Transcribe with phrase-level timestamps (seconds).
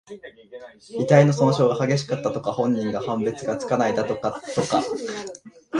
[0.97, 2.51] 遺体の損傷が激しかった、とか。
[2.53, 4.81] 本人か判別がつかないほどだった、とか。